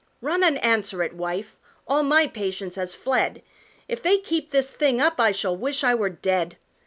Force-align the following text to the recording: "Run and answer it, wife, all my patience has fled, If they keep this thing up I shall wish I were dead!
"Run 0.19 0.41
and 0.43 0.57
answer 0.63 1.03
it, 1.03 1.13
wife, 1.13 1.57
all 1.87 2.01
my 2.01 2.25
patience 2.25 2.73
has 2.73 2.95
fled, 2.95 3.43
If 3.87 4.01
they 4.01 4.17
keep 4.17 4.49
this 4.49 4.71
thing 4.71 4.99
up 4.99 5.19
I 5.19 5.29
shall 5.31 5.55
wish 5.55 5.83
I 5.83 5.93
were 5.93 6.09
dead! 6.09 6.57